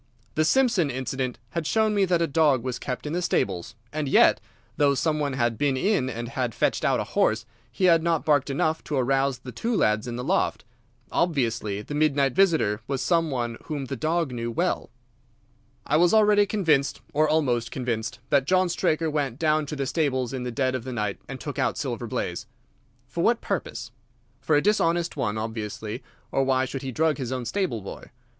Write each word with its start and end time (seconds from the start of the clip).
The 0.33 0.43
Simpson 0.45 0.89
incident 0.89 1.37
had 1.51 1.67
shown 1.67 1.93
me 1.93 2.05
that 2.05 2.23
a 2.23 2.25
dog 2.25 2.63
was 2.63 2.79
kept 2.79 3.05
in 3.05 3.13
the 3.13 3.21
stables, 3.21 3.75
and 3.93 4.07
yet, 4.09 4.41
though 4.75 4.95
some 4.95 5.19
one 5.19 5.33
had 5.33 5.59
been 5.59 5.77
in 5.77 6.09
and 6.09 6.29
had 6.29 6.55
fetched 6.55 6.83
out 6.83 6.99
a 6.99 7.03
horse, 7.03 7.45
he 7.71 7.83
had 7.85 8.01
not 8.01 8.25
barked 8.25 8.49
enough 8.49 8.83
to 8.85 8.95
arouse 8.95 9.37
the 9.37 9.51
two 9.51 9.75
lads 9.75 10.07
in 10.07 10.15
the 10.15 10.23
loft. 10.23 10.63
Obviously 11.11 11.83
the 11.83 11.93
midnight 11.93 12.33
visitor 12.33 12.81
was 12.87 12.99
some 13.03 13.29
one 13.29 13.57
whom 13.65 13.85
the 13.85 13.95
dog 13.95 14.31
knew 14.31 14.49
well. 14.49 14.89
"I 15.85 15.97
was 15.97 16.15
already 16.15 16.47
convinced, 16.47 16.99
or 17.13 17.29
almost 17.29 17.69
convinced, 17.69 18.17
that 18.31 18.45
John 18.47 18.69
Straker 18.69 19.07
went 19.07 19.37
down 19.37 19.67
to 19.67 19.75
the 19.75 19.85
stables 19.85 20.33
in 20.33 20.41
the 20.41 20.49
dead 20.51 20.73
of 20.73 20.83
the 20.83 20.93
night 20.93 21.19
and 21.27 21.39
took 21.39 21.59
out 21.59 21.77
Silver 21.77 22.07
Blaze. 22.07 22.47
For 23.07 23.23
what 23.23 23.39
purpose? 23.39 23.91
For 24.39 24.55
a 24.55 24.63
dishonest 24.63 25.15
one, 25.15 25.37
obviously, 25.37 26.01
or 26.31 26.43
why 26.43 26.65
should 26.65 26.81
he 26.81 26.91
drug 26.91 27.19
his 27.19 27.31
own 27.31 27.45
stable 27.45 27.81
boy? 27.83 28.05